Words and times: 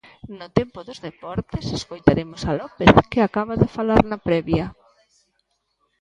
No 0.39 0.47
tempo 0.57 0.79
dos 0.87 0.99
deportes 1.07 1.65
escoitaremos 1.79 2.41
a 2.49 2.51
López, 2.61 2.91
que 3.11 3.19
acaba 3.21 3.53
de 3.61 3.73
falar 3.75 4.01
na 4.09 4.17
previa. 4.27 4.65